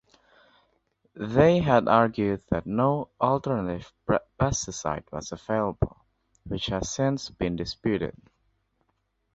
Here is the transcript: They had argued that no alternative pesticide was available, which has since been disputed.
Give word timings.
They 1.13 1.59
had 1.59 1.87
argued 1.87 2.41
that 2.49 2.65
no 2.65 3.09
alternative 3.21 3.93
pesticide 4.39 5.03
was 5.11 5.31
available, 5.31 5.95
which 6.43 6.65
has 6.65 6.89
since 6.89 7.29
been 7.29 7.55
disputed. 7.55 8.19